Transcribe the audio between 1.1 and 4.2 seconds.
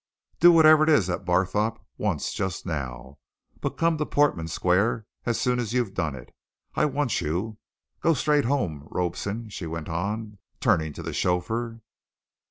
Barthorpe wants just now, but come on to